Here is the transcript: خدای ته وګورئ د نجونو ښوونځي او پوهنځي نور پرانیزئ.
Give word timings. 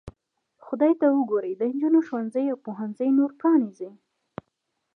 خدای 0.65 0.93
ته 0.99 1.05
وګورئ 1.11 1.53
د 1.57 1.61
نجونو 1.71 1.99
ښوونځي 2.07 2.45
او 2.51 2.57
پوهنځي 2.65 3.09
نور 3.17 3.31
پرانیزئ. 3.39 3.91